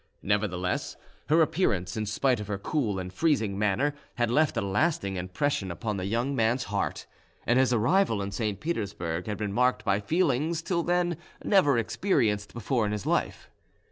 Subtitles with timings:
[0.23, 0.97] Nevertheless,
[1.29, 5.69] her appearance, in spite of her cool and freezing manner, had left a lasting impression
[5.69, 7.05] upon the young man's heart,
[7.45, 8.59] and his arrival in St.
[8.59, 13.51] Petersburg had been marked by feelings till then never experienced before in his life.